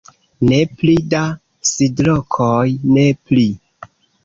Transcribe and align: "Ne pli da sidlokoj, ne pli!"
"Ne 0.51 0.61
pli 0.79 0.95
da 1.11 1.19
sidlokoj, 1.73 2.65
ne 2.97 3.07
pli!" 3.29 3.47